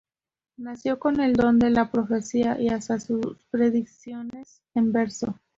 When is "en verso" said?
4.73-5.39